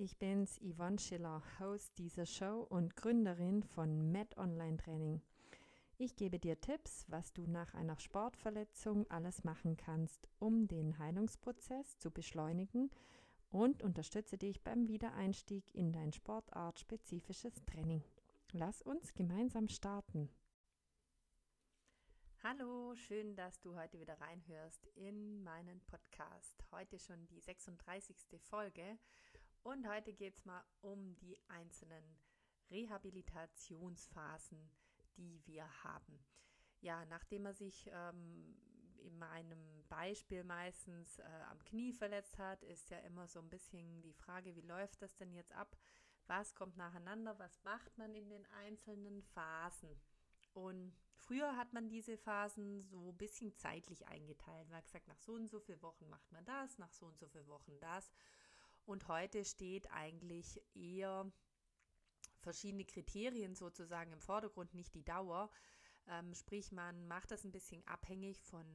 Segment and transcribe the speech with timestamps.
[0.00, 5.20] ich bin's, Yvonne Schiller, Host dieser Show und Gründerin von Med Online Training.
[5.98, 11.98] Ich gebe dir Tipps, was du nach einer Sportverletzung alles machen kannst, um den Heilungsprozess
[11.98, 12.90] zu beschleunigen
[13.50, 18.02] und unterstütze dich beim Wiedereinstieg in dein sportartspezifisches Training.
[18.52, 20.30] Lass uns gemeinsam starten.
[22.42, 26.64] Hallo, schön, dass du heute wieder reinhörst in meinen Podcast.
[26.70, 28.16] Heute schon die 36.
[28.40, 28.98] Folge
[29.62, 32.18] und heute geht es mal um die einzelnen
[32.70, 34.70] Rehabilitationsphasen,
[35.16, 36.24] die wir haben.
[36.80, 38.56] Ja, nachdem er sich ähm,
[38.98, 44.02] in meinem Beispiel meistens äh, am Knie verletzt hat, ist ja immer so ein bisschen
[44.02, 45.76] die Frage, wie läuft das denn jetzt ab?
[46.26, 47.38] Was kommt nacheinander?
[47.38, 50.00] Was macht man in den einzelnen Phasen?
[50.52, 54.68] Und früher hat man diese Phasen so ein bisschen zeitlich eingeteilt.
[54.68, 57.18] Man hat gesagt, nach so und so vielen Wochen macht man das, nach so und
[57.18, 58.10] so vielen Wochen das.
[58.90, 61.30] Und heute steht eigentlich eher
[62.40, 65.48] verschiedene Kriterien sozusagen im Vordergrund, nicht die Dauer.
[66.08, 68.66] Ähm, sprich, man macht das ein bisschen abhängig von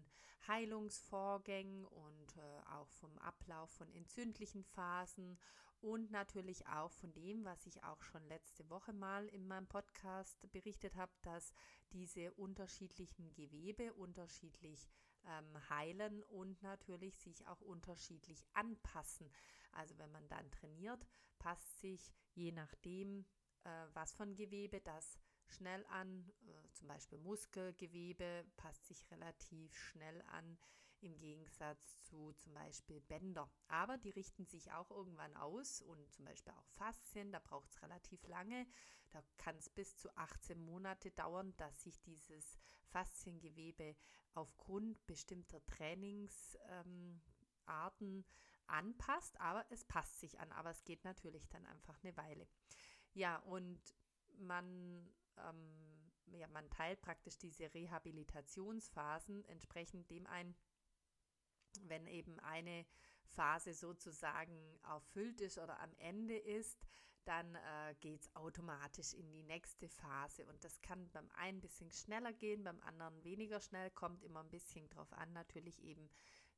[0.48, 5.38] Heilungsvorgängen und äh, auch vom Ablauf von entzündlichen Phasen
[5.82, 10.50] und natürlich auch von dem, was ich auch schon letzte Woche mal in meinem Podcast
[10.54, 11.54] berichtet habe, dass
[11.92, 14.88] diese unterschiedlichen Gewebe unterschiedlich
[15.26, 19.30] ähm, heilen und natürlich sich auch unterschiedlich anpassen.
[19.76, 21.06] Also wenn man dann trainiert,
[21.40, 23.26] passt sich je nachdem,
[23.64, 30.22] äh, was von Gewebe das schnell an, äh, zum Beispiel Muskelgewebe passt sich relativ schnell
[30.24, 30.58] an
[31.02, 33.50] im Gegensatz zu zum Beispiel Bänder.
[33.68, 37.82] Aber die richten sich auch irgendwann aus und zum Beispiel auch Faszien, da braucht es
[37.82, 38.66] relativ lange.
[39.12, 43.96] Da kann es bis zu 18 Monate dauern, dass sich dieses Fasziengewebe
[44.34, 47.20] aufgrund bestimmter Trainingsarten
[47.68, 48.26] ähm,
[48.68, 52.48] anpasst, aber es passt sich an, aber es geht natürlich dann einfach eine Weile.
[53.14, 53.80] Ja, und
[54.38, 60.56] man, ähm, ja, man teilt praktisch diese Rehabilitationsphasen entsprechend dem ein,
[61.84, 62.86] wenn eben eine
[63.26, 66.86] Phase sozusagen erfüllt ist oder am Ende ist,
[67.26, 70.46] dann äh, geht es automatisch in die nächste Phase.
[70.46, 74.42] Und das kann beim einen ein bisschen schneller gehen, beim anderen weniger schnell, kommt immer
[74.42, 76.10] ein bisschen drauf an, natürlich eben,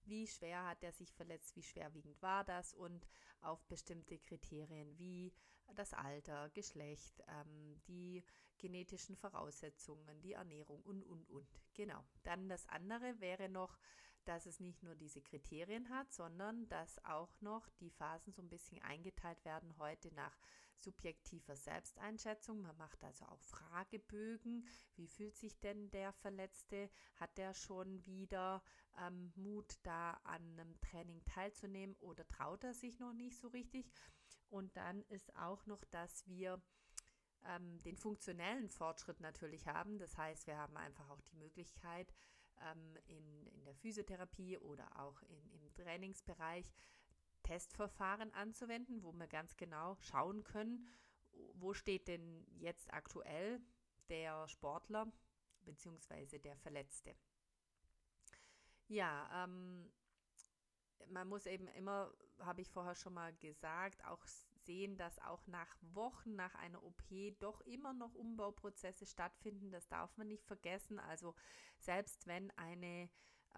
[0.07, 3.07] wie schwer hat er sich verletzt, wie schwerwiegend war das und
[3.41, 5.33] auf bestimmte Kriterien wie
[5.75, 8.23] das Alter, Geschlecht, ähm, die
[8.57, 11.47] genetischen Voraussetzungen, die Ernährung und, und, und.
[11.73, 12.03] Genau.
[12.23, 13.77] Dann das andere wäre noch,
[14.25, 18.49] dass es nicht nur diese Kriterien hat, sondern dass auch noch die Phasen so ein
[18.49, 20.37] bisschen eingeteilt werden heute nach
[20.79, 22.61] subjektiver Selbsteinschätzung.
[22.61, 24.67] Man macht also auch Fragebögen.
[24.95, 26.89] Wie fühlt sich denn der Verletzte?
[27.15, 28.63] Hat der schon wieder
[28.99, 33.91] ähm, Mut, da an einem Training teilzunehmen oder traut er sich noch nicht so richtig?
[34.49, 36.61] Und dann ist auch noch, dass wir
[37.45, 39.97] ähm, den funktionellen Fortschritt natürlich haben.
[39.99, 42.13] Das heißt, wir haben einfach auch die Möglichkeit,
[42.61, 46.71] ähm, in, in der Physiotherapie oder auch in, im Trainingsbereich
[47.47, 50.85] Testverfahren anzuwenden, wo wir ganz genau schauen können,
[51.53, 53.61] wo steht denn jetzt aktuell
[54.09, 55.09] der Sportler
[55.61, 56.39] bzw.
[56.39, 57.15] der Verletzte.
[58.89, 59.89] Ja, ähm,
[61.07, 64.25] man muss eben immer, habe ich vorher schon mal gesagt, auch
[64.65, 67.01] sehen, dass auch nach Wochen nach einer OP
[67.39, 69.71] doch immer noch Umbauprozesse stattfinden.
[69.71, 70.99] Das darf man nicht vergessen.
[70.99, 71.33] Also
[71.79, 73.09] selbst wenn eine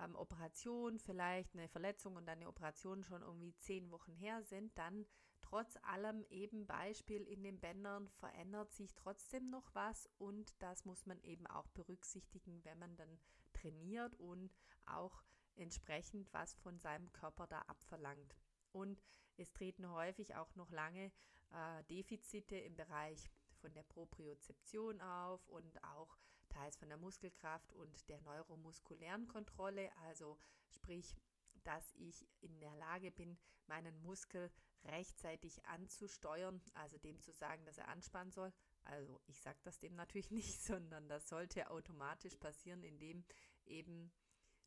[0.03, 5.05] ähm, Operation, vielleicht eine Verletzung und eine Operation schon irgendwie zehn Wochen her sind, dann
[5.41, 11.05] trotz allem eben Beispiel in den Bändern verändert sich trotzdem noch was und das muss
[11.05, 13.19] man eben auch berücksichtigen, wenn man dann
[13.53, 14.53] trainiert und
[14.85, 15.23] auch
[15.55, 18.35] entsprechend was von seinem Körper da abverlangt.
[18.71, 19.01] Und
[19.37, 21.11] es treten häufig auch noch lange
[21.51, 23.29] äh, Defizite im Bereich
[23.61, 26.17] von der Propriozeption auf und auch
[26.59, 30.37] teils von der Muskelkraft und der neuromuskulären Kontrolle, also
[30.67, 31.15] sprich,
[31.63, 33.37] dass ich in der Lage bin,
[33.67, 34.51] meinen Muskel
[34.83, 38.51] rechtzeitig anzusteuern, also dem zu sagen, dass er anspannen soll.
[38.83, 43.23] Also ich sage das dem natürlich nicht, sondern das sollte automatisch passieren, indem
[43.65, 44.11] eben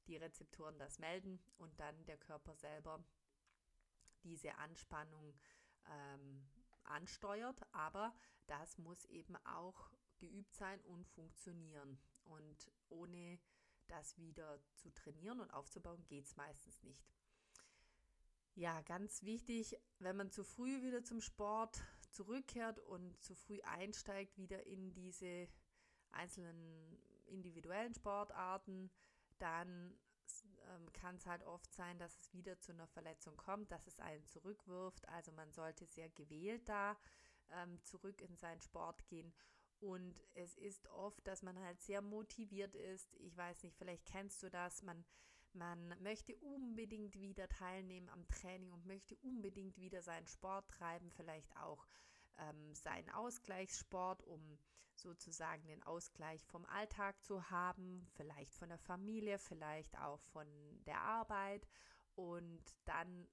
[0.06, 3.05] die Rezeptoren das melden und dann der Körper selber
[4.22, 5.38] diese Anspannung
[5.87, 6.49] ähm,
[6.84, 7.62] ansteuert.
[7.72, 8.14] Aber
[8.46, 11.98] das muss eben auch geübt sein und funktionieren.
[12.24, 13.40] Und ohne
[13.88, 17.04] das wieder zu trainieren und aufzubauen, geht es meistens nicht.
[18.54, 24.36] Ja, ganz wichtig, wenn man zu früh wieder zum Sport zurückkehrt und zu früh einsteigt,
[24.36, 25.48] wieder in diese
[26.12, 28.90] einzelnen individuellen Sportarten,
[29.38, 29.98] dann
[30.69, 33.98] ähm, kann es halt oft sein, dass es wieder zu einer Verletzung kommt, dass es
[33.98, 35.08] einen zurückwirft.
[35.08, 36.96] Also man sollte sehr gewählt da
[37.50, 39.32] ähm, zurück in seinen Sport gehen.
[39.82, 43.12] Und es ist oft, dass man halt sehr motiviert ist.
[43.17, 44.81] Ich weiß nicht, vielleicht kennst du das.
[44.82, 45.05] Man,
[45.55, 51.56] man möchte unbedingt wieder teilnehmen am Training und möchte unbedingt wieder seinen Sport treiben, vielleicht
[51.56, 51.84] auch
[52.38, 54.56] ähm, seinen Ausgleichssport, um
[54.94, 60.46] sozusagen den Ausgleich vom Alltag zu haben, vielleicht von der Familie, vielleicht auch von
[60.87, 61.67] der Arbeit.
[62.14, 63.26] Und dann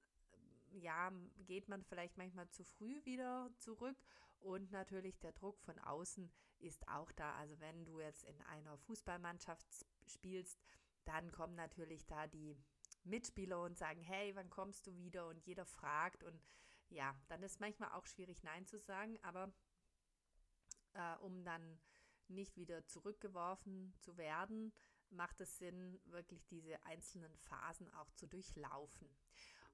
[0.72, 1.12] ja,
[1.46, 3.98] geht man vielleicht manchmal zu früh wieder zurück
[4.40, 7.36] und natürlich der Druck von außen ist auch da.
[7.36, 9.66] Also wenn du jetzt in einer Fußballmannschaft
[10.06, 10.60] spielst,
[11.06, 12.58] dann kommen natürlich da die
[13.04, 15.28] Mitspieler und sagen, hey, wann kommst du wieder?
[15.28, 16.42] Und jeder fragt und
[16.90, 19.54] ja, dann ist manchmal auch schwierig Nein zu sagen, aber
[20.94, 21.80] äh, um dann
[22.28, 24.74] nicht wieder zurückgeworfen zu werden,
[25.10, 29.10] macht es Sinn, wirklich diese einzelnen Phasen auch zu durchlaufen.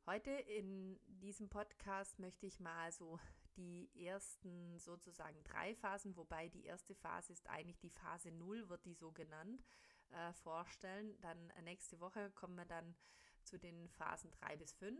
[0.06, 3.19] Heute in diesem Podcast möchte ich mal so
[3.57, 8.86] die ersten sozusagen drei Phasen, wobei die erste Phase ist eigentlich die Phase 0, wird
[8.86, 9.63] die so genannt,
[10.12, 11.19] äh, vorstellen.
[11.22, 12.96] Dann äh, nächste Woche kommen wir dann
[13.44, 15.00] zu den Phasen 3 bis 5.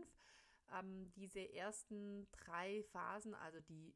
[0.72, 3.92] Ähm, diese ersten drei Phasen, also die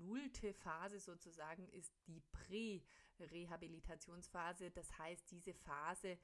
[0.00, 4.70] nullte Phase sozusagen, ist die Prä-Rehabilitationsphase.
[4.70, 6.18] Das heißt, diese Phase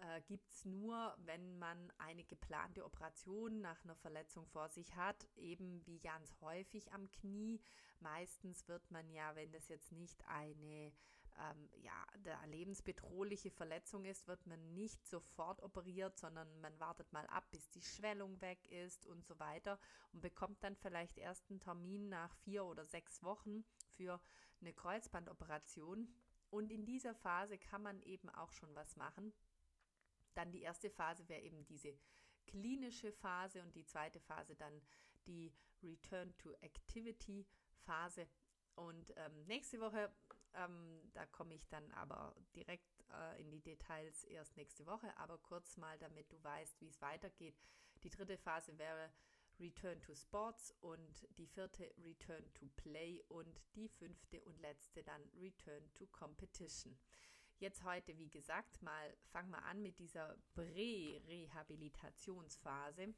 [0.00, 5.28] äh, gibt es nur, wenn man eine geplante Operation nach einer Verletzung vor sich hat,
[5.36, 7.60] eben wie ganz häufig am Knie.
[8.00, 10.92] Meistens wird man ja, wenn das jetzt nicht eine
[11.38, 12.06] ähm, ja,
[12.46, 17.82] lebensbedrohliche Verletzung ist, wird man nicht sofort operiert, sondern man wartet mal ab, bis die
[17.82, 19.78] Schwellung weg ist und so weiter
[20.12, 23.64] und bekommt dann vielleicht erst einen Termin nach vier oder sechs Wochen
[23.96, 24.20] für
[24.60, 26.08] eine Kreuzbandoperation.
[26.50, 29.32] Und in dieser Phase kann man eben auch schon was machen.
[30.34, 31.96] Dann die erste Phase wäre eben diese
[32.46, 34.80] klinische Phase und die zweite Phase dann
[35.26, 35.52] die
[35.82, 37.46] Return to Activity
[37.84, 38.26] Phase.
[38.74, 40.12] Und ähm, nächste Woche,
[40.54, 45.38] ähm, da komme ich dann aber direkt äh, in die Details erst nächste Woche, aber
[45.38, 47.60] kurz mal, damit du weißt, wie es weitergeht.
[48.02, 49.10] Die dritte Phase wäre
[49.60, 55.22] Return to Sports und die vierte Return to Play und die fünfte und letzte dann
[55.40, 56.98] Return to Competition.
[57.58, 63.14] Jetzt heute, wie gesagt, mal fangen wir an mit dieser Prä-Rehabilitationsphase.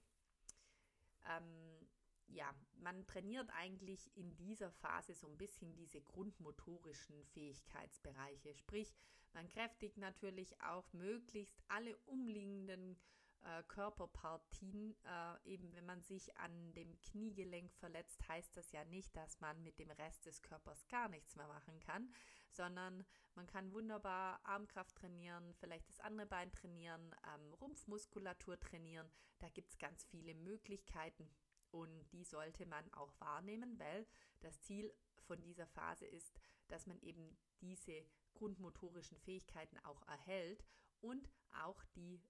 [1.28, 1.88] Ähm,
[2.28, 8.54] ja, man trainiert eigentlich in dieser Phase so ein bisschen diese grundmotorischen Fähigkeitsbereiche.
[8.54, 8.94] Sprich,
[9.32, 12.98] man kräftigt natürlich auch möglichst alle umliegenden
[13.42, 14.96] äh, Körperpartien.
[15.04, 19.62] Äh, eben wenn man sich an dem Kniegelenk verletzt, heißt das ja nicht, dass man
[19.62, 22.12] mit dem Rest des Körpers gar nichts mehr machen kann,
[22.56, 23.04] sondern
[23.34, 29.08] man kann wunderbar Armkraft trainieren, vielleicht das andere Bein trainieren, ähm, Rumpfmuskulatur trainieren.
[29.38, 31.30] Da gibt es ganz viele Möglichkeiten
[31.70, 34.06] und die sollte man auch wahrnehmen, weil
[34.40, 34.92] das Ziel
[35.26, 38.04] von dieser Phase ist, dass man eben diese
[38.34, 40.64] grundmotorischen Fähigkeiten auch erhält
[41.00, 42.20] und auch die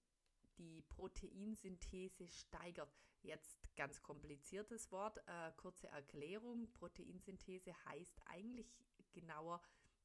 [0.57, 2.91] die Proteinsynthese steigert.
[3.21, 6.71] Jetzt ganz kompliziertes Wort, äh, kurze Erklärung.
[6.73, 8.73] Proteinsynthese heißt eigentlich
[9.13, 9.61] genauer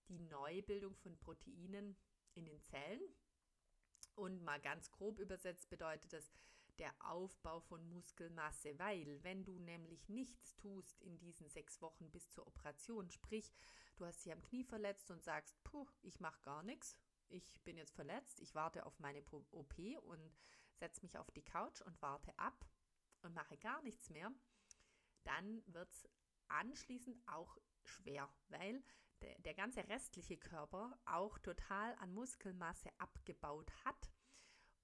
[0.09, 1.97] die Neubildung von Proteinen
[2.35, 3.03] in den Zellen.
[4.15, 6.33] Und mal ganz grob übersetzt bedeutet das
[6.79, 12.31] der Aufbau von Muskelmasse, weil wenn du nämlich nichts tust in diesen sechs Wochen bis
[12.31, 13.53] zur Operation, sprich,
[13.97, 16.97] du hast dich am Knie verletzt und sagst, puh, ich mache gar nichts,
[17.29, 20.33] ich bin jetzt verletzt, ich warte auf meine OP und
[20.75, 22.67] setze mich auf die Couch und warte ab
[23.23, 24.33] und mache gar nichts mehr,
[25.25, 26.09] dann wird es
[26.49, 28.83] anschließend auch schwer, weil
[29.23, 34.11] der, ganze restliche Körper auch total an Muskelmasse abgebaut hat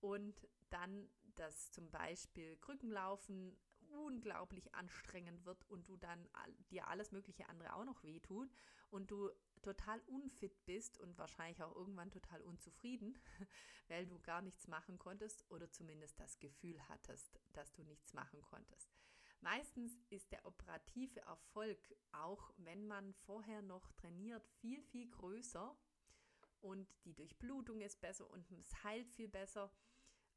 [0.00, 3.56] und dann das zum Beispiel Krückenlaufen
[3.90, 6.28] unglaublich anstrengend wird und du dann
[6.70, 8.50] dir alles mögliche andere auch noch wehtun
[8.90, 9.30] und du
[9.62, 13.18] total unfit bist und wahrscheinlich auch irgendwann total unzufrieden,
[13.88, 18.40] weil du gar nichts machen konntest oder zumindest das Gefühl hattest, dass du nichts machen
[18.42, 18.94] konntest.
[19.40, 21.78] Meistens ist der operative Erfolg,
[22.12, 25.76] auch wenn man vorher noch trainiert, viel, viel größer
[26.60, 29.70] und die Durchblutung ist besser und es heilt viel besser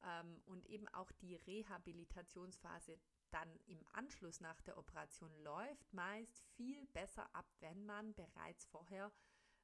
[0.03, 2.99] ähm, und eben auch die Rehabilitationsphase
[3.31, 9.11] dann im Anschluss nach der Operation läuft meist viel besser ab, wenn man bereits vorher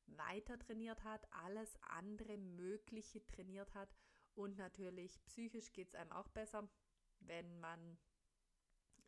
[0.08, 3.96] weiter trainiert hat, alles andere Mögliche trainiert hat.
[4.36, 6.70] Und natürlich psychisch geht es einem auch besser,
[7.20, 7.98] wenn man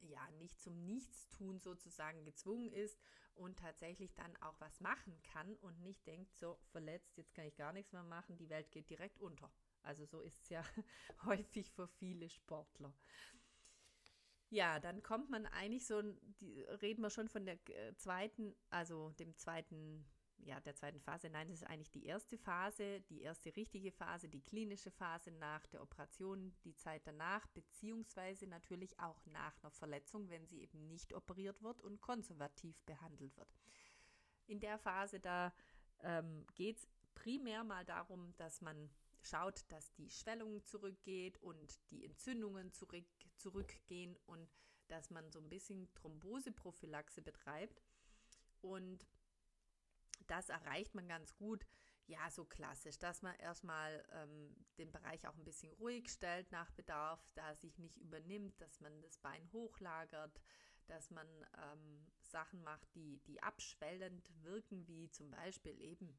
[0.01, 3.00] ja nicht zum Nichtstun sozusagen gezwungen ist
[3.36, 7.56] und tatsächlich dann auch was machen kann und nicht denkt, so verletzt, jetzt kann ich
[7.56, 9.51] gar nichts mehr machen, die Welt geht direkt unter.
[9.82, 10.63] Also so ist es ja
[11.25, 12.94] häufig für viele Sportler.
[14.51, 19.12] Ja, dann kommt man eigentlich so, die, reden wir schon von der äh, zweiten, also
[19.12, 20.06] dem zweiten
[20.46, 21.29] ja, der zweiten Phase.
[21.29, 25.65] Nein, das ist eigentlich die erste Phase, die erste richtige Phase, die klinische Phase nach
[25.67, 31.13] der Operation, die Zeit danach, beziehungsweise natürlich auch nach einer Verletzung, wenn sie eben nicht
[31.13, 33.53] operiert wird und konservativ behandelt wird.
[34.48, 35.53] In der Phase, da
[36.01, 38.89] ähm, geht es primär mal darum, dass man
[39.22, 43.05] schaut, dass die Schwellung zurückgeht und die Entzündungen zurück,
[43.36, 44.50] zurückgehen und
[44.88, 47.84] dass man so ein bisschen Thromboseprophylaxe betreibt.
[48.62, 49.05] Und
[50.30, 51.66] das erreicht man ganz gut.
[52.06, 56.72] Ja, so klassisch, dass man erstmal ähm, den Bereich auch ein bisschen ruhig stellt nach
[56.72, 60.42] Bedarf, da sich nicht übernimmt, dass man das Bein hochlagert,
[60.88, 61.28] dass man
[61.72, 66.18] ähm, Sachen macht, die, die abschwellend wirken, wie zum Beispiel eben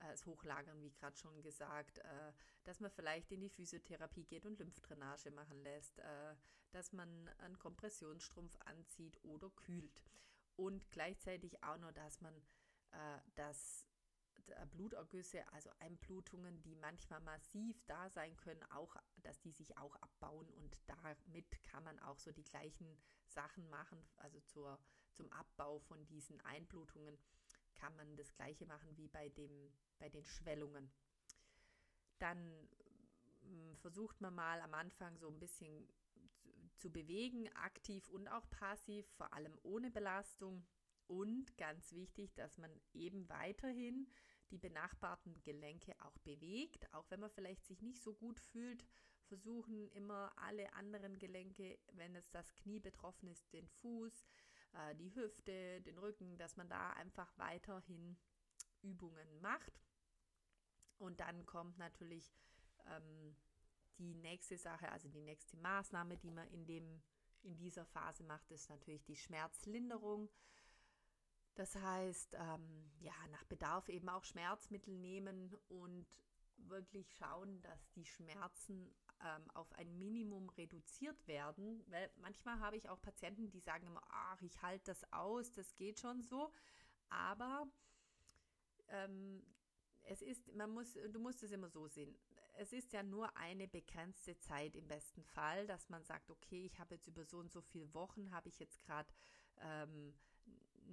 [0.00, 2.32] äh, das Hochlagern, wie gerade schon gesagt, äh,
[2.64, 6.34] dass man vielleicht in die Physiotherapie geht und Lymphdrainage machen lässt, äh,
[6.72, 10.04] dass man einen Kompressionsstrumpf anzieht oder kühlt.
[10.56, 12.34] Und gleichzeitig auch noch, dass man
[13.34, 13.86] dass
[14.72, 20.48] Blutergüsse, also Einblutungen, die manchmal massiv da sein können, auch, dass die sich auch abbauen
[20.54, 24.78] und damit kann man auch so die gleichen Sachen machen, also zur,
[25.12, 27.18] zum Abbau von diesen Einblutungen
[27.74, 30.92] kann man das gleiche machen wie bei, dem, bei den Schwellungen.
[32.18, 32.68] Dann
[33.42, 35.88] hm, versucht man mal am Anfang so ein bisschen
[36.76, 40.66] zu bewegen, aktiv und auch passiv, vor allem ohne Belastung.
[41.10, 44.06] Und ganz wichtig, dass man eben weiterhin
[44.52, 48.86] die benachbarten Gelenke auch bewegt, auch wenn man vielleicht sich nicht so gut fühlt,
[49.24, 54.24] versuchen immer alle anderen Gelenke, wenn es das Knie betroffen ist, den Fuß,
[54.74, 58.16] äh, die Hüfte, den Rücken, dass man da einfach weiterhin
[58.82, 59.82] Übungen macht.
[60.98, 62.32] Und dann kommt natürlich
[62.86, 63.34] ähm,
[63.98, 67.02] die nächste Sache, also die nächste Maßnahme, die man in, dem,
[67.42, 70.30] in dieser Phase macht, ist natürlich die Schmerzlinderung.
[71.60, 76.06] Das heißt, ähm, ja, nach Bedarf eben auch Schmerzmittel nehmen und
[76.56, 78.90] wirklich schauen, dass die Schmerzen
[79.22, 81.84] ähm, auf ein Minimum reduziert werden.
[81.88, 85.76] Weil manchmal habe ich auch Patienten, die sagen immer, ach, ich halte das aus, das
[85.76, 86.50] geht schon so.
[87.10, 87.66] Aber
[88.88, 89.42] ähm,
[90.04, 92.16] es ist, man muss, du musst es immer so sehen.
[92.54, 96.80] Es ist ja nur eine begrenzte Zeit im besten Fall, dass man sagt, okay, ich
[96.80, 99.12] habe jetzt über so und so viele Wochen, habe ich jetzt gerade
[99.60, 100.14] ähm,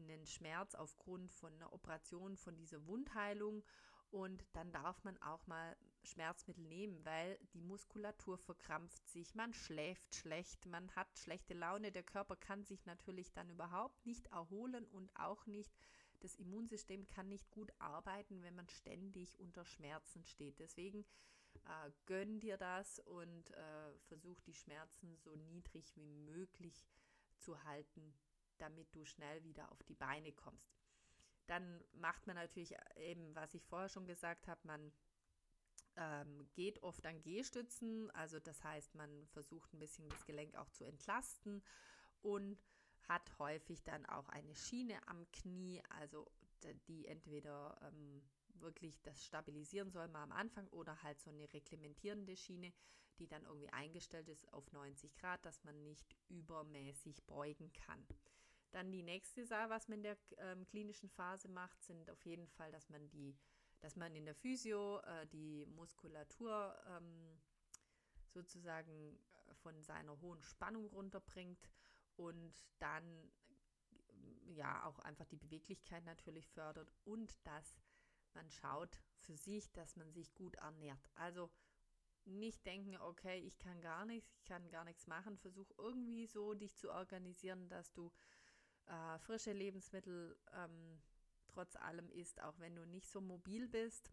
[0.04, 3.64] einen Schmerz aufgrund von einer Operation, von dieser Wundheilung.
[4.10, 10.16] Und dann darf man auch mal Schmerzmittel nehmen, weil die Muskulatur verkrampft sich, man schläft
[10.16, 15.14] schlecht, man hat schlechte Laune, der Körper kann sich natürlich dann überhaupt nicht erholen und
[15.20, 15.74] auch nicht,
[16.22, 20.60] das Immunsystem kann nicht gut arbeiten, wenn man ständig unter Schmerzen steht.
[20.60, 21.06] Deswegen
[21.66, 26.88] äh, gönn dir das und äh, versuch die Schmerzen so niedrig wie möglich
[27.38, 28.14] zu halten,
[28.58, 30.72] damit du schnell wieder auf die Beine kommst.
[31.46, 34.92] Dann macht man natürlich eben, was ich vorher schon gesagt habe, man
[35.96, 40.70] ähm, geht oft an Gehstützen, also das heißt, man versucht ein bisschen das Gelenk auch
[40.70, 41.64] zu entlasten
[42.22, 42.58] und
[43.08, 46.28] hat häufig dann auch eine Schiene am Knie, also
[46.88, 48.22] die entweder ähm,
[48.56, 52.74] wirklich das stabilisieren soll mal am Anfang oder halt so eine reglementierende Schiene,
[53.20, 58.06] die dann irgendwie eingestellt ist auf 90 Grad, dass man nicht übermäßig beugen kann.
[58.72, 62.48] Dann die nächste Sache, was man in der ähm, klinischen Phase macht, sind auf jeden
[62.48, 63.38] Fall, dass man die,
[63.80, 67.40] dass man in der Physio äh, die Muskulatur ähm,
[68.34, 71.70] sozusagen äh, von seiner hohen Spannung runterbringt
[72.18, 73.32] und dann
[74.48, 77.78] ja auch einfach die Beweglichkeit natürlich fördert und dass
[78.34, 81.10] man schaut für sich, dass man sich gut ernährt.
[81.16, 81.50] Also
[82.26, 85.38] nicht denken, okay, ich kann gar nichts, ich kann gar nichts machen.
[85.38, 88.12] Versuch irgendwie so dich zu organisieren, dass du
[88.88, 91.02] äh, frische Lebensmittel ähm,
[91.48, 94.12] trotz allem isst, auch wenn du nicht so mobil bist.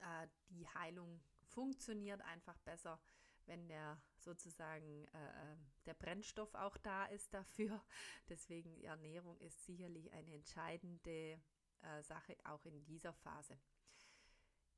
[0.00, 3.00] Äh, die Heilung funktioniert einfach besser,
[3.46, 7.80] wenn der sozusagen äh, äh der Brennstoff auch da ist dafür.
[8.28, 11.40] Deswegen Ernährung ist sicherlich eine entscheidende
[11.82, 13.56] äh, Sache auch in dieser Phase.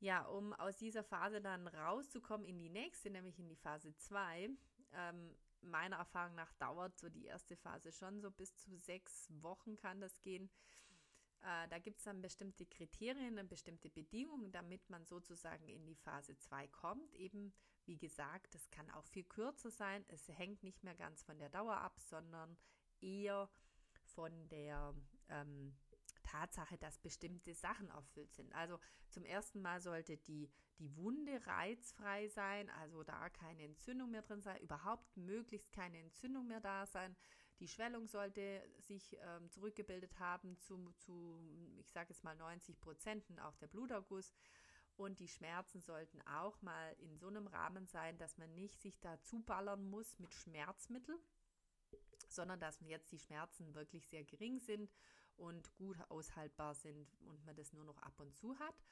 [0.00, 4.50] Ja, um aus dieser Phase dann rauszukommen in die nächste, nämlich in die Phase 2,
[4.92, 9.76] ähm, meiner Erfahrung nach dauert so die erste Phase schon so bis zu sechs Wochen
[9.76, 10.50] kann das gehen.
[11.42, 15.94] Äh, da gibt es dann bestimmte Kriterien und bestimmte Bedingungen, damit man sozusagen in die
[15.94, 17.14] Phase 2 kommt.
[17.14, 17.52] Eben,
[17.84, 20.04] wie gesagt, es kann auch viel kürzer sein.
[20.08, 22.56] Es hängt nicht mehr ganz von der Dauer ab, sondern
[23.00, 23.48] eher
[24.02, 24.94] von der
[25.28, 25.76] ähm,
[26.28, 28.52] Tatsache, dass bestimmte Sachen erfüllt sind.
[28.54, 34.22] Also zum ersten Mal sollte die, die Wunde reizfrei sein, also da keine Entzündung mehr
[34.22, 37.16] drin sein, überhaupt möglichst keine Entzündung mehr da sein.
[37.60, 41.40] Die Schwellung sollte sich ähm, zurückgebildet haben zu, zu
[41.78, 44.34] ich sage jetzt mal 90 Prozent, auch der Bluterguss.
[44.96, 48.98] Und die Schmerzen sollten auch mal in so einem Rahmen sein, dass man nicht sich
[49.00, 51.20] da zuballern muss mit Schmerzmitteln,
[52.28, 54.90] sondern dass jetzt die Schmerzen wirklich sehr gering sind
[55.38, 58.84] und gut aushaltbar sind und man das nur noch ab und zu hat.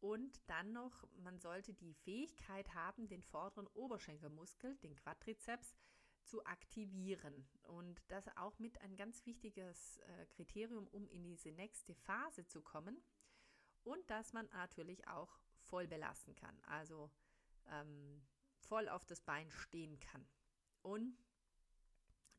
[0.00, 5.74] Und dann noch, man sollte die Fähigkeit haben, den vorderen Oberschenkelmuskel, den Quadrizeps,
[6.22, 7.48] zu aktivieren.
[7.62, 12.62] Und das auch mit ein ganz wichtiges äh, Kriterium, um in diese nächste Phase zu
[12.62, 13.02] kommen.
[13.82, 17.10] Und dass man natürlich auch voll belassen kann, also
[17.66, 18.22] ähm,
[18.58, 20.28] voll auf das Bein stehen kann.
[20.82, 21.16] Und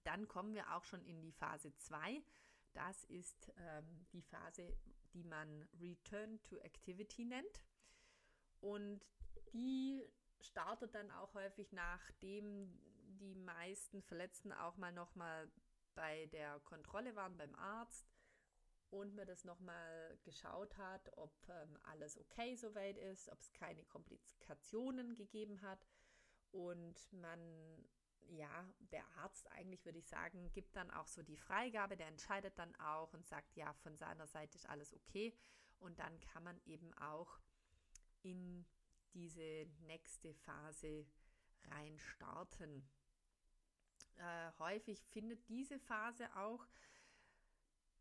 [0.04, 2.24] dann kommen wir auch schon in die Phase 2.
[2.74, 4.76] Das ist ähm, die Phase,
[5.14, 7.64] die man Return to Activity nennt.
[8.60, 9.06] Und
[9.54, 10.06] die
[10.42, 12.80] startet dann auch häufig nachdem
[13.20, 15.52] die meisten Verletzten auch mal nochmal
[15.96, 18.10] bei der Kontrolle waren beim Arzt
[18.90, 23.84] und mir das nochmal geschaut hat, ob ähm, alles okay soweit ist, ob es keine
[23.84, 25.86] Komplikationen gegeben hat
[26.52, 27.40] und man
[28.30, 32.58] ja, der Arzt eigentlich, würde ich sagen, gibt dann auch so die Freigabe, der entscheidet
[32.58, 35.34] dann auch und sagt, ja, von seiner Seite ist alles okay.
[35.80, 37.40] Und dann kann man eben auch
[38.22, 38.66] in
[39.14, 41.06] diese nächste Phase
[41.72, 42.88] rein starten.
[44.18, 46.68] Äh, häufig findet diese Phase auch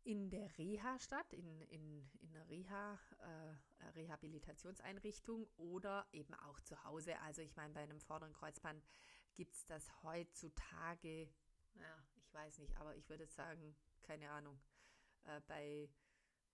[0.03, 6.83] in der Reha statt, in, in, in einer Reha, äh, Rehabilitationseinrichtung oder eben auch zu
[6.83, 7.19] Hause.
[7.21, 8.83] Also ich meine, bei einem vorderen Kreuzband
[9.35, 11.29] gibt es das heutzutage,
[11.75, 14.59] ja, ich weiß nicht, aber ich würde sagen, keine Ahnung,
[15.25, 15.89] äh, bei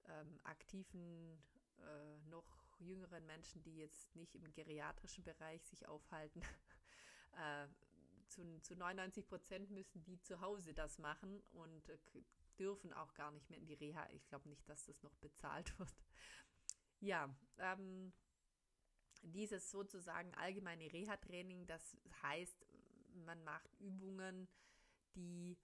[0.08, 1.41] ähm, aktiven,
[1.79, 6.41] äh, noch jüngeren Menschen, die jetzt nicht im geriatrischen Bereich sich aufhalten,
[7.34, 7.67] äh,
[8.27, 11.98] zu, zu 99 Prozent müssen die zu Hause das machen und äh,
[12.58, 14.08] dürfen auch gar nicht mehr in die Reha.
[14.12, 15.96] Ich glaube nicht, dass das noch bezahlt wird.
[17.00, 18.14] Ja, ähm,
[19.25, 22.66] dieses sozusagen allgemeine Reha-Training, das heißt,
[23.25, 24.48] man macht Übungen,
[25.16, 25.57] die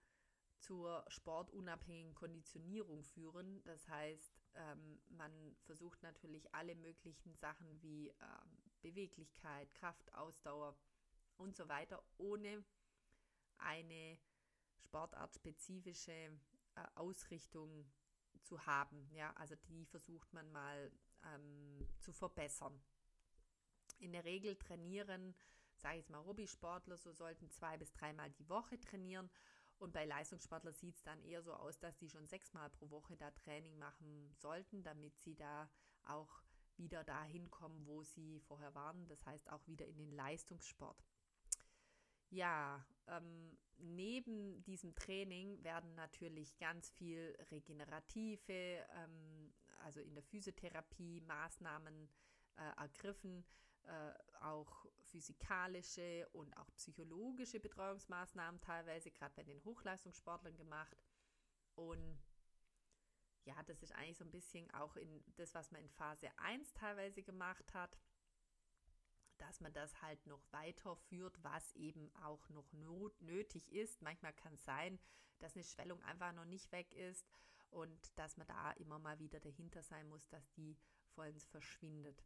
[0.60, 3.64] zur sportunabhängigen Konditionierung führen.
[3.64, 10.76] Das heißt, ähm, man versucht natürlich alle möglichen Sachen wie ähm, Beweglichkeit, Kraft, Ausdauer
[11.38, 12.64] und so weiter, ohne
[13.58, 14.18] eine
[14.78, 16.30] sportartspezifische äh,
[16.96, 17.86] Ausrichtung
[18.44, 19.10] zu haben.
[19.14, 20.92] Ja, also die versucht man mal
[21.24, 22.82] ähm, zu verbessern.
[24.02, 25.34] In der Regel trainieren
[25.82, 29.30] sage ich jetzt mal, Hobbysportler, so sollten zwei bis dreimal die Woche trainieren.
[29.78, 33.18] Und bei Leistungssportlern sieht es dann eher so aus, dass die schon sechsmal pro Woche
[33.18, 35.70] da Training machen sollten, damit sie da
[36.06, 36.44] auch
[36.78, 39.08] wieder dahin kommen, wo sie vorher waren.
[39.08, 41.04] Das heißt auch wieder in den Leistungssport.
[42.30, 49.52] Ja, ähm, neben diesem Training werden natürlich ganz viel regenerative, ähm,
[49.84, 52.08] also in der Physiotherapie Maßnahmen
[52.56, 53.44] äh, ergriffen,
[53.86, 60.98] äh, auch physikalische und auch psychologische Betreuungsmaßnahmen teilweise, gerade bei den Hochleistungssportlern gemacht.
[61.76, 62.20] Und
[63.46, 66.74] ja, das ist eigentlich so ein bisschen auch in das, was man in Phase 1
[66.74, 67.98] teilweise gemacht hat,
[69.38, 74.02] dass man das halt noch weiterführt, was eben auch noch not nötig ist.
[74.02, 75.00] Manchmal kann es sein,
[75.40, 77.28] dass eine Schwellung einfach noch nicht weg ist
[77.72, 80.78] und dass man da immer mal wieder dahinter sein muss, dass die
[81.16, 82.24] vollends verschwindet.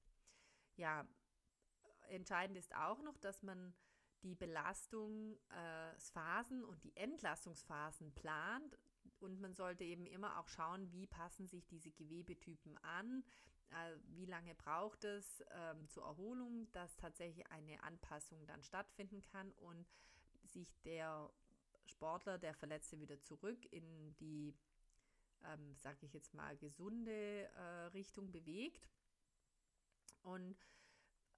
[0.75, 1.07] Ja,
[2.09, 3.73] entscheidend ist auch noch, dass man
[4.23, 8.77] die Belastungsphasen äh, und die Entlastungsphasen plant.
[9.19, 13.23] Und man sollte eben immer auch schauen, wie passen sich diese Gewebetypen an,
[13.69, 19.51] äh, wie lange braucht es ähm, zur Erholung, dass tatsächlich eine Anpassung dann stattfinden kann
[19.53, 19.87] und
[20.43, 21.29] sich der
[21.85, 24.53] Sportler, der Verletzte wieder zurück in die,
[25.43, 28.89] ähm, sage ich jetzt mal, gesunde äh, Richtung bewegt.
[30.23, 30.57] Und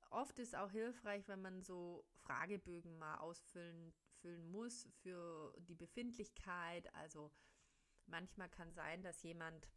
[0.09, 6.93] oft ist auch hilfreich, wenn man so Fragebögen mal ausfüllen füllen muss für die Befindlichkeit.
[6.95, 7.31] Also
[8.05, 9.69] manchmal kann sein, dass jemand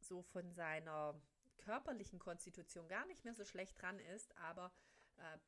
[0.00, 1.20] so von seiner
[1.58, 4.72] körperlichen Konstitution gar nicht mehr so schlecht dran ist, aber
[5.16, 5.38] äh,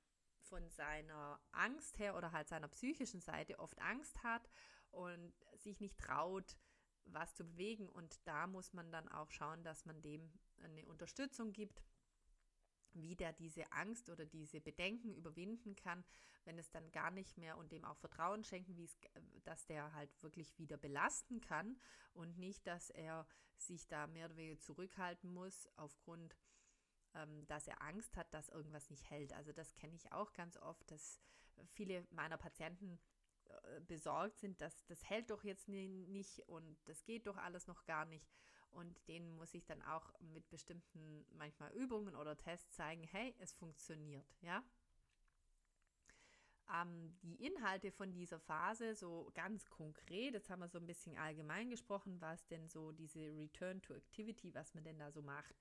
[0.40, 4.50] von seiner Angst her oder halt seiner psychischen Seite oft Angst hat
[4.90, 6.58] und sich nicht traut,
[7.04, 7.88] was zu bewegen.
[7.88, 10.32] Und da muss man dann auch schauen, dass man dem
[10.62, 11.82] eine Unterstützung gibt
[12.94, 16.04] wie der diese Angst oder diese Bedenken überwinden kann,
[16.44, 18.98] wenn es dann gar nicht mehr und dem auch Vertrauen schenken, wie es,
[19.44, 21.78] dass der halt wirklich wieder belasten kann
[22.12, 23.26] und nicht, dass er
[23.56, 26.36] sich da mehr oder weniger zurückhalten muss aufgrund,
[27.14, 29.32] ähm, dass er Angst hat, dass irgendwas nicht hält.
[29.32, 31.20] Also das kenne ich auch ganz oft, dass
[31.66, 32.98] viele meiner Patienten
[33.44, 37.84] äh, besorgt sind, dass das hält doch jetzt nicht und das geht doch alles noch
[37.84, 38.28] gar nicht.
[38.72, 43.52] Und denen muss ich dann auch mit bestimmten manchmal Übungen oder Tests zeigen, hey, es
[43.52, 44.64] funktioniert, ja.
[46.72, 51.18] Ähm, die Inhalte von dieser Phase, so ganz konkret, jetzt haben wir so ein bisschen
[51.18, 55.54] allgemein gesprochen, was denn so diese Return to Activity, was man denn da so macht.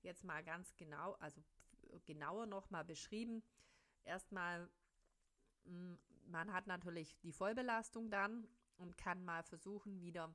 [0.00, 1.42] Jetzt mal ganz genau, also
[2.06, 3.42] genauer nochmal beschrieben.
[4.04, 4.70] Erstmal,
[5.64, 10.34] hm, man hat natürlich die Vollbelastung dann und kann mal versuchen, wieder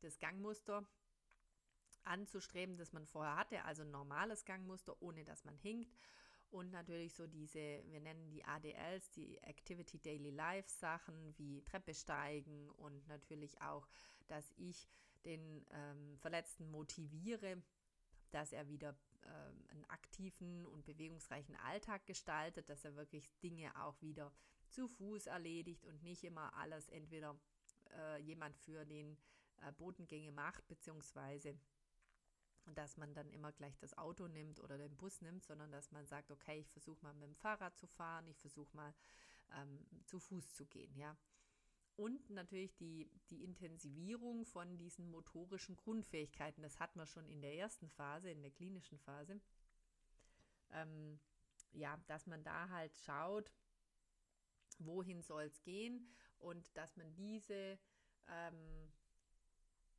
[0.00, 0.86] das Gangmuster
[2.06, 5.92] anzustreben, das man vorher hatte, also ein normales Gangmuster, ohne dass man hinkt.
[6.50, 11.94] Und natürlich so diese, wir nennen die ADLs, die Activity Daily Life Sachen wie Treppe
[11.94, 13.88] steigen und natürlich auch,
[14.28, 14.88] dass ich
[15.24, 17.60] den ähm, Verletzten motiviere,
[18.30, 24.00] dass er wieder ähm, einen aktiven und bewegungsreichen Alltag gestaltet, dass er wirklich Dinge auch
[24.02, 24.32] wieder
[24.68, 27.36] zu Fuß erledigt und nicht immer alles entweder
[27.96, 29.16] äh, jemand für den
[29.62, 31.58] äh, Bodengänge macht, beziehungsweise
[32.66, 36.06] dass man dann immer gleich das Auto nimmt oder den Bus nimmt, sondern dass man
[36.06, 38.94] sagt, okay, ich versuche mal mit dem Fahrrad zu fahren, ich versuche mal
[39.52, 41.16] ähm, zu Fuß zu gehen, ja.
[41.96, 46.62] Und natürlich die, die Intensivierung von diesen motorischen Grundfähigkeiten.
[46.62, 49.40] Das hatten wir schon in der ersten Phase, in der klinischen Phase.
[50.72, 51.20] Ähm,
[51.70, 53.52] ja, dass man da halt schaut,
[54.78, 57.78] wohin soll es gehen und dass man diese
[58.26, 58.92] ähm,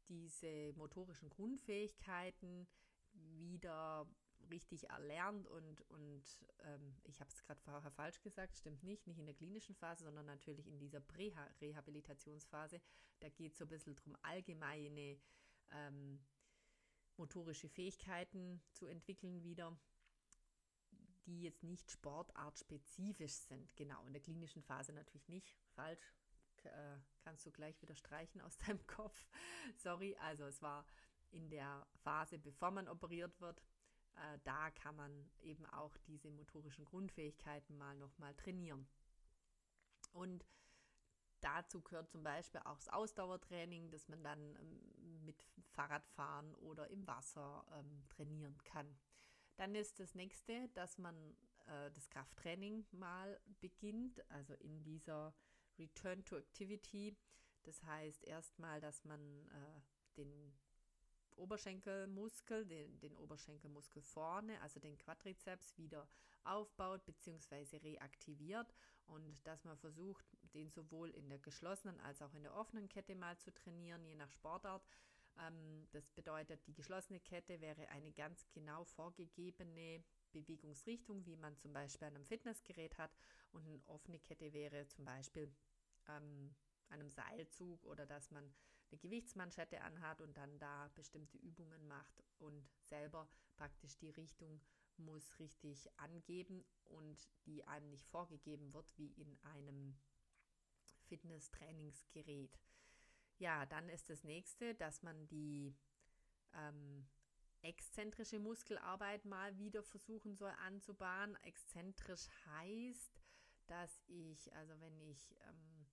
[0.07, 2.67] diese motorischen Grundfähigkeiten
[3.13, 4.07] wieder
[4.49, 6.23] richtig erlernt und, und
[6.59, 10.03] ähm, ich habe es gerade vorher falsch gesagt, stimmt nicht, nicht in der klinischen Phase,
[10.03, 12.81] sondern natürlich in dieser Prä-Rehabilitationsphase.
[13.19, 15.17] Da geht es so ein bisschen darum, allgemeine
[15.71, 16.19] ähm,
[17.17, 19.77] motorische Fähigkeiten zu entwickeln wieder,
[21.25, 23.75] die jetzt nicht sportartspezifisch sind.
[23.75, 26.13] Genau, in der klinischen Phase natürlich nicht, falsch,
[26.65, 29.27] äh, kannst du gleich wieder streichen aus deinem Kopf.
[29.77, 30.85] Sorry, also es war
[31.31, 33.61] in der Phase, bevor man operiert wird.
[34.15, 38.87] Äh, da kann man eben auch diese motorischen Grundfähigkeiten mal nochmal trainieren.
[40.13, 40.45] Und
[41.41, 47.05] dazu gehört zum Beispiel auch das Ausdauertraining, dass man dann ähm, mit Fahrradfahren oder im
[47.07, 48.97] Wasser ähm, trainieren kann.
[49.57, 51.15] Dann ist das nächste, dass man
[51.67, 55.33] äh, das Krafttraining mal beginnt, also in dieser
[55.79, 57.15] Return to Activity.
[57.63, 59.81] Das heißt erstmal, dass man äh,
[60.17, 60.53] den
[61.35, 66.07] Oberschenkelmuskel, den, den Oberschenkelmuskel vorne, also den Quadrizeps wieder
[66.43, 67.77] aufbaut bzw.
[67.77, 68.73] reaktiviert
[69.05, 73.15] und dass man versucht, den sowohl in der geschlossenen als auch in der offenen Kette
[73.15, 74.85] mal zu trainieren, je nach Sportart.
[75.39, 80.03] Ähm, das bedeutet, die geschlossene Kette wäre eine ganz genau vorgegebene
[80.41, 83.11] Bewegungsrichtung, wie man zum Beispiel an einem Fitnessgerät hat.
[83.51, 85.53] Und eine offene Kette wäre zum Beispiel
[86.07, 86.53] ähm,
[86.89, 88.53] einem Seilzug oder dass man
[88.91, 94.61] eine Gewichtsmanschette anhat und dann da bestimmte Übungen macht und selber praktisch die Richtung
[94.97, 99.97] muss richtig angeben und die einem nicht vorgegeben wird wie in einem
[101.07, 102.59] Fitness-Trainingsgerät.
[103.37, 105.75] Ja, dann ist das nächste, dass man die
[106.53, 107.07] ähm,
[107.65, 111.35] exzentrische Muskelarbeit mal wieder versuchen soll anzubahnen.
[111.43, 113.21] Exzentrisch heißt,
[113.67, 115.87] dass ich, also wenn ich ähm,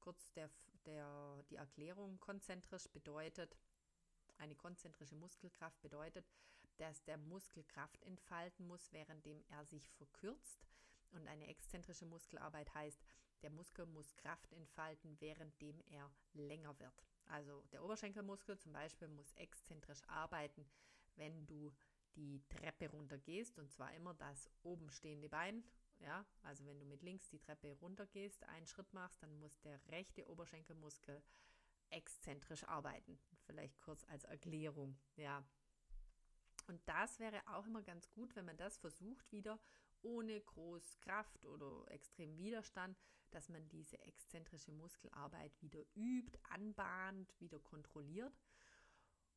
[0.00, 0.50] kurz der,
[0.84, 3.56] der, die Erklärung konzentrisch bedeutet,
[4.38, 6.26] eine konzentrische Muskelkraft bedeutet,
[6.76, 10.66] dass der Muskel Kraft entfalten muss, währenddem er sich verkürzt.
[11.10, 13.02] Und eine exzentrische Muskelarbeit heißt,
[13.42, 17.07] der Muskel muss Kraft entfalten, währenddem er länger wird.
[17.28, 20.66] Also der Oberschenkelmuskel zum Beispiel muss exzentrisch arbeiten,
[21.16, 21.72] wenn du
[22.16, 25.62] die Treppe runtergehst und zwar immer das oben stehende Bein.
[26.00, 29.80] Ja, also wenn du mit links die Treppe runtergehst, einen Schritt machst, dann muss der
[29.88, 31.22] rechte Oberschenkelmuskel
[31.90, 33.18] exzentrisch arbeiten.
[33.46, 34.96] Vielleicht kurz als Erklärung.
[35.16, 35.44] Ja.
[36.68, 39.58] Und das wäre auch immer ganz gut, wenn man das versucht, wieder
[40.02, 42.96] ohne groß Kraft oder extrem Widerstand,
[43.30, 48.38] dass man diese exzentrische Muskelarbeit wieder übt, anbahnt, wieder kontrolliert.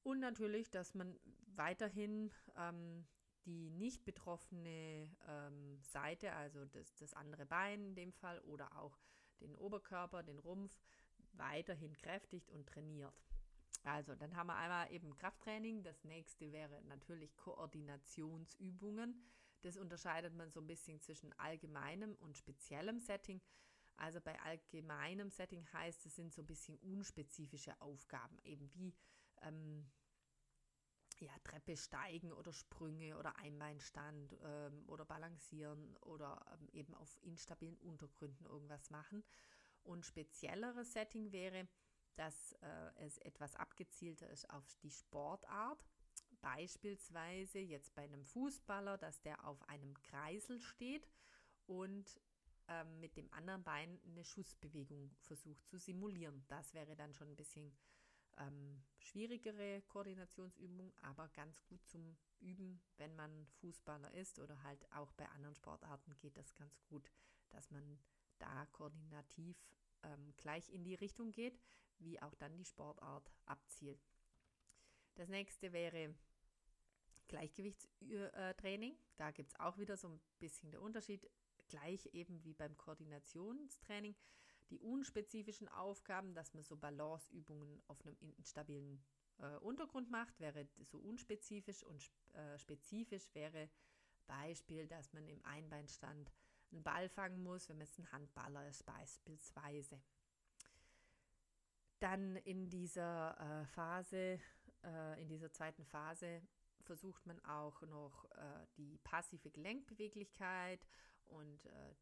[0.03, 1.19] Und natürlich, dass man
[1.55, 3.05] weiterhin ähm,
[3.45, 8.99] die nicht betroffene ähm, Seite, also das, das andere Bein in dem Fall oder auch
[9.41, 10.79] den Oberkörper, den Rumpf,
[11.33, 13.13] weiterhin kräftigt und trainiert.
[13.83, 15.81] Also, dann haben wir einmal eben Krafttraining.
[15.81, 19.23] Das nächste wäre natürlich Koordinationsübungen.
[19.61, 23.41] Das unterscheidet man so ein bisschen zwischen allgemeinem und speziellem Setting.
[23.97, 28.95] Also bei allgemeinem Setting heißt es sind so ein bisschen unspezifische Aufgaben, eben wie
[29.41, 29.89] ähm,
[31.19, 37.77] ja, Treppe steigen oder Sprünge oder Einbeinstand ähm, oder balancieren oder ähm, eben auf instabilen
[37.77, 39.23] Untergründen irgendwas machen.
[39.83, 41.67] Und spezielleres Setting wäre,
[42.15, 45.85] dass äh, es etwas abgezielter ist auf die Sportart.
[46.41, 51.07] Beispielsweise jetzt bei einem Fußballer, dass der auf einem Kreisel steht
[51.67, 52.19] und
[52.71, 56.45] ähm, mit dem anderen Bein eine Schussbewegung versucht zu simulieren.
[56.47, 57.75] Das wäre dann schon ein bisschen
[58.37, 65.11] ähm, schwierigere Koordinationsübung, aber ganz gut zum Üben, wenn man Fußballer ist oder halt auch
[65.13, 67.11] bei anderen Sportarten geht das ganz gut,
[67.49, 67.99] dass man
[68.39, 69.57] da koordinativ
[70.03, 71.59] ähm, gleich in die Richtung geht,
[71.99, 74.01] wie auch dann die Sportart abzielt.
[75.15, 76.15] Das nächste wäre
[77.27, 78.97] Gleichgewichtstraining.
[79.17, 81.29] Da gibt es auch wieder so ein bisschen der Unterschied,
[81.71, 84.15] gleich eben wie beim Koordinationstraining
[84.69, 89.03] die unspezifischen Aufgaben, dass man so Balanceübungen auf einem instabilen
[89.39, 93.69] äh, Untergrund macht, wäre so unspezifisch und äh, spezifisch wäre
[94.27, 96.31] Beispiel, dass man im Einbeinstand
[96.71, 100.01] einen Ball fangen muss, wenn man jetzt ein Handballer ist beispielsweise.
[101.99, 104.39] Dann in dieser äh, Phase,
[104.83, 106.41] äh, in dieser zweiten Phase
[106.81, 110.85] versucht man auch noch äh, die passive Gelenkbeweglichkeit
[111.31, 111.95] und äh,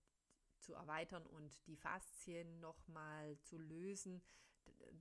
[0.59, 4.21] zu erweitern und die Faszien nochmal zu lösen.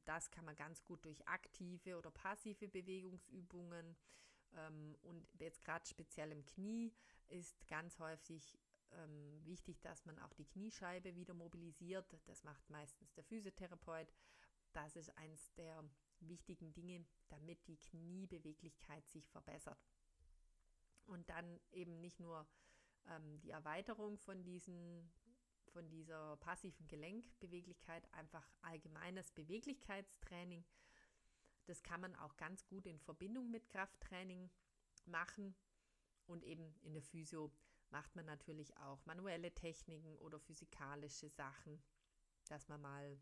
[0.04, 3.96] Das kann man ganz gut durch aktive oder passive Bewegungsübungen.
[4.56, 6.92] Ähm, und jetzt gerade speziell im Knie
[7.28, 8.58] ist ganz häufig
[8.92, 12.18] ähm, wichtig, dass man auch die Kniescheibe wieder mobilisiert.
[12.26, 14.12] Das macht meistens der Physiotherapeut.
[14.72, 15.84] Das ist eins der
[16.20, 19.78] wichtigen Dinge, damit die Kniebeweglichkeit sich verbessert.
[21.06, 22.46] Und dann eben nicht nur
[23.08, 25.10] ähm, die Erweiterung von diesen
[25.72, 30.64] von dieser passiven Gelenkbeweglichkeit einfach allgemeines Beweglichkeitstraining.
[31.66, 34.50] Das kann man auch ganz gut in Verbindung mit Krafttraining
[35.04, 35.54] machen
[36.26, 37.52] und eben in der Physio
[37.90, 41.82] macht man natürlich auch manuelle Techniken oder physikalische Sachen,
[42.48, 43.18] dass man mal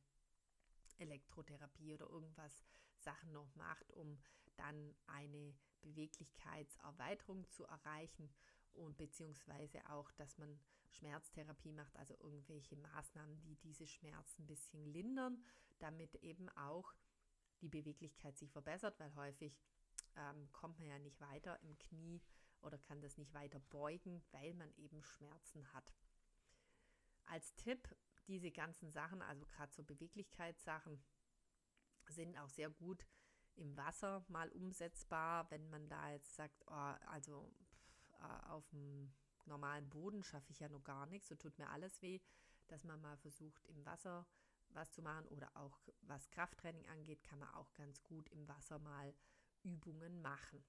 [0.98, 2.64] Elektrotherapie oder irgendwas
[2.98, 4.18] Sachen noch macht, um
[4.56, 8.32] dann eine Beweglichkeitserweiterung zu erreichen
[8.76, 10.58] und beziehungsweise auch, dass man
[10.88, 15.42] Schmerztherapie macht, also irgendwelche Maßnahmen, die diese Schmerzen ein bisschen lindern,
[15.78, 16.94] damit eben auch
[17.60, 19.58] die Beweglichkeit sich verbessert, weil häufig
[20.16, 22.22] ähm, kommt man ja nicht weiter im Knie
[22.60, 25.94] oder kann das nicht weiter beugen, weil man eben Schmerzen hat.
[27.26, 27.94] Als Tipp,
[28.26, 31.02] diese ganzen Sachen, also gerade so Beweglichkeitssachen,
[32.08, 33.06] sind auch sehr gut
[33.56, 37.52] im Wasser mal umsetzbar, wenn man da jetzt sagt, oh, also
[38.48, 39.12] auf dem
[39.44, 42.20] normalen Boden schaffe ich ja noch gar nichts, so tut mir alles weh,
[42.68, 44.26] dass man mal versucht, im Wasser
[44.70, 48.78] was zu machen oder auch was Krafttraining angeht, kann man auch ganz gut im Wasser
[48.80, 49.14] mal
[49.62, 50.64] Übungen machen.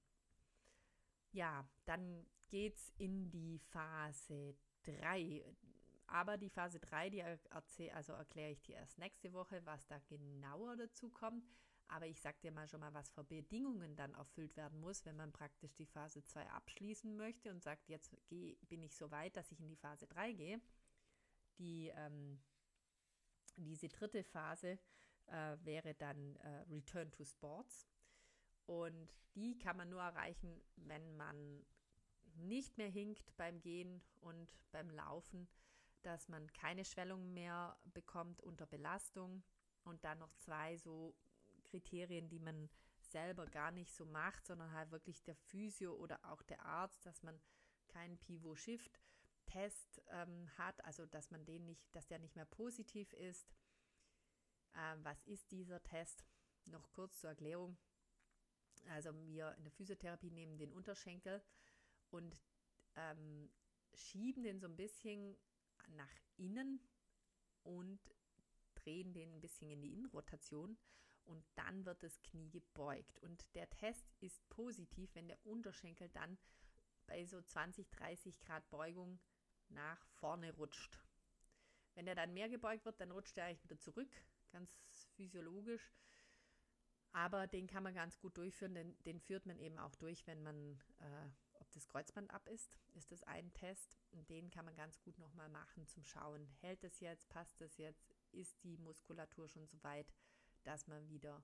[1.32, 5.44] Ja, dann geht es in die Phase 3.
[6.06, 10.78] Aber die Phase 3, die also erkläre ich dir erst nächste Woche, was da genauer
[10.78, 11.44] dazu kommt.
[11.90, 15.16] Aber ich sage dir mal schon mal, was für Bedingungen dann erfüllt werden muss, wenn
[15.16, 19.38] man praktisch die Phase 2 abschließen möchte und sagt, jetzt geh, bin ich so weit,
[19.38, 20.62] dass ich in die Phase 3 gehe.
[21.60, 22.42] Die, ähm,
[23.56, 24.80] diese dritte Phase
[25.28, 27.88] äh, wäre dann äh, Return to Sports.
[28.66, 31.66] Und die kann man nur erreichen, wenn man
[32.36, 35.48] nicht mehr hinkt beim Gehen und beim Laufen,
[36.02, 39.44] dass man keine Schwellung mehr bekommt unter Belastung
[39.84, 41.16] und dann noch zwei so
[41.68, 42.70] Kriterien, die man
[43.02, 47.24] selber gar nicht so macht, sondern halt wirklich der Physio oder auch der Arzt, dass
[47.24, 47.40] man
[47.88, 53.54] keinen Pivot-Shift-Test ähm, hat, also dass man den nicht, dass der nicht mehr positiv ist.
[54.76, 56.26] Ähm, was ist dieser Test?
[56.66, 57.78] Noch kurz zur Erklärung.
[58.90, 61.42] Also wir in der Physiotherapie nehmen den Unterschenkel
[62.10, 62.42] und
[62.96, 63.50] ähm,
[63.94, 65.38] schieben den so ein bisschen
[65.90, 66.80] nach innen
[67.64, 68.00] und
[68.76, 70.78] drehen den ein bisschen in die Innenrotation
[71.28, 73.20] und dann wird das Knie gebeugt.
[73.20, 76.38] Und der Test ist positiv, wenn der Unterschenkel dann
[77.06, 79.20] bei so 20, 30 Grad Beugung
[79.70, 81.00] nach vorne rutscht.
[81.96, 84.12] Wenn der dann mehr gebeugt wird, dann rutscht er eigentlich wieder zurück,
[84.52, 84.72] ganz
[85.16, 85.94] physiologisch.
[87.12, 90.44] Aber den kann man ganz gut durchführen, denn den führt man eben auch durch, wenn
[90.44, 93.98] man, äh, ob das Kreuzband ab ist, ist das ein Test.
[94.12, 96.48] Und den kann man ganz gut nochmal machen zum Schauen.
[96.60, 100.14] Hält es jetzt, passt es jetzt, ist die Muskulatur schon so weit,
[100.68, 101.42] dass man wieder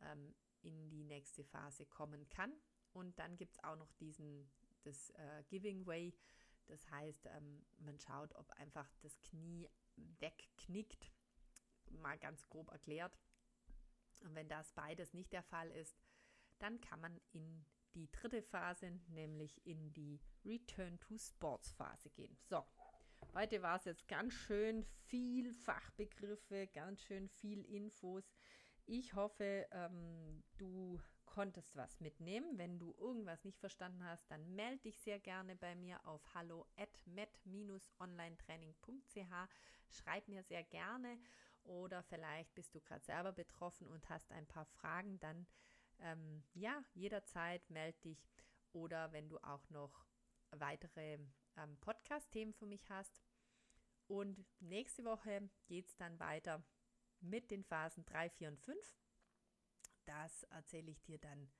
[0.00, 2.52] ähm, in die nächste Phase kommen kann.
[2.92, 4.50] Und dann gibt es auch noch diesen,
[4.82, 6.14] das äh, Giving Way.
[6.66, 11.12] Das heißt, ähm, man schaut, ob einfach das Knie wegknickt,
[11.90, 13.18] mal ganz grob erklärt.
[14.20, 16.00] Und wenn das beides nicht der Fall ist,
[16.58, 22.36] dann kann man in die dritte Phase, nämlich in die Return to Sports Phase gehen.
[22.44, 22.64] So,
[23.34, 28.32] heute war es jetzt ganz schön viel Fachbegriffe, ganz schön viel Infos.
[28.86, 32.58] Ich hoffe, ähm, du konntest was mitnehmen.
[32.58, 36.66] Wenn du irgendwas nicht verstanden hast, dann melde dich sehr gerne bei mir auf hallo
[36.76, 39.48] at met-onlinetraining.ch.
[39.90, 41.18] Schreib mir sehr gerne
[41.64, 45.46] oder vielleicht bist du gerade selber betroffen und hast ein paar Fragen, dann
[46.00, 48.28] ähm, ja, jederzeit melde dich.
[48.72, 50.04] Oder wenn du auch noch
[50.50, 51.18] weitere
[51.56, 53.22] ähm, Podcast-Themen für mich hast.
[54.06, 56.62] Und nächste Woche geht es dann weiter
[57.24, 58.78] mit den Phasen 3, 4 und 5.
[60.04, 61.50] Das erzähle ich dir dann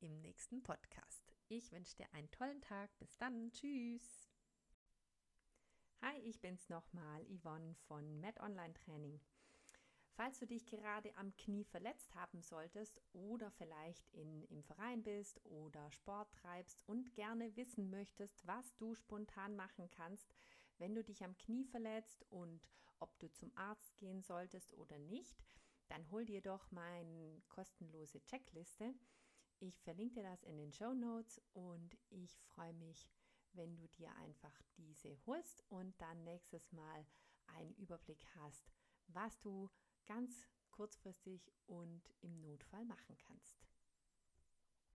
[0.00, 1.34] im nächsten Podcast.
[1.48, 2.96] Ich wünsche dir einen tollen Tag.
[2.98, 3.50] Bis dann.
[3.52, 4.28] Tschüss.
[6.02, 9.20] Hi, ich bin's nochmal, Yvonne von Med Online Training.
[10.14, 15.44] Falls du dich gerade am Knie verletzt haben solltest oder vielleicht in, im Verein bist
[15.44, 20.34] oder Sport treibst und gerne wissen möchtest, was du spontan machen kannst,
[20.78, 22.66] wenn du dich am Knie verletzt und
[23.00, 25.42] ob du zum Arzt gehen solltest oder nicht,
[25.88, 28.94] dann hol dir doch meine kostenlose Checkliste.
[29.58, 33.08] Ich verlinke dir das in den Show Notes und ich freue mich,
[33.52, 37.04] wenn du dir einfach diese holst und dann nächstes Mal
[37.46, 38.70] einen Überblick hast,
[39.08, 39.68] was du
[40.06, 43.69] ganz kurzfristig und im Notfall machen kannst.